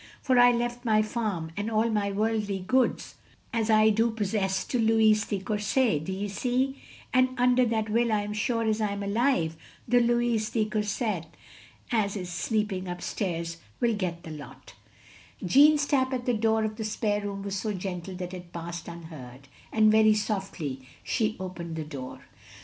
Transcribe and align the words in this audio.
For 0.19 0.39
I 0.39 0.51
left 0.51 0.83
my 0.83 1.03
farm 1.03 1.51
and 1.55 1.69
all 1.69 1.87
my 1.91 2.11
worldly 2.11 2.57
goods 2.65 3.17
as 3.53 3.69
I 3.69 3.91
do 3.91 4.09
possess 4.09 4.65
to 4.65 4.79
Louis 4.79 5.23
de 5.25 5.39
Courset, 5.39 6.03
d' 6.05 6.09
ye 6.11 6.27
see; 6.27 6.81
and 7.13 7.29
under 7.39 7.63
that 7.67 7.87
will, 7.87 8.11
as 8.11 8.35
sure 8.35 8.63
as 8.63 8.81
I 8.81 8.93
'm 8.93 9.03
alive, 9.03 9.55
the 9.87 9.99
Louis 9.99 10.49
de 10.49 10.65
Courset 10.65 11.25
as 11.91 12.17
IS 12.17 12.31
sleepuig 12.31 12.87
up 12.87 13.03
stairs 13.03 13.57
will 13.79 13.93
get 13.95 14.23
the 14.23 14.31
lot" 14.31 14.73
OP 15.43 15.45
GROSVENOR 15.45 15.49
SQUARE 15.49 15.49
385 15.49 15.49
Jeanne's 15.51 15.85
tap 15.85 16.13
at 16.13 16.25
the 16.25 16.33
door 16.41 16.63
of 16.63 16.77
the 16.77 16.83
spare 16.83 17.21
room 17.21 17.43
was 17.43 17.55
so 17.55 17.71
gentle 17.71 18.15
that 18.15 18.33
it 18.33 18.51
passed 18.51 18.87
tinheard; 18.87 19.41
and, 19.71 19.91
very 19.91 20.15
softly, 20.15 20.81
she 21.03 21.37
opened 21.39 21.75
the 21.75 21.83
door. 21.85 22.21